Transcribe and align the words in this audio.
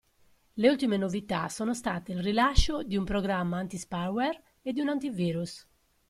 Le 0.57 0.67
ultime 0.71 0.97
novità 0.97 1.47
sono 1.47 1.75
state 1.75 2.11
il 2.11 2.23
rilascio 2.23 2.81
di 2.81 2.97
un 2.97 3.03
programma 3.05 3.59
antispyware 3.59 4.41
e 4.63 4.73
di 4.73 4.79
un 4.81 4.89
antivirus. 4.89 5.67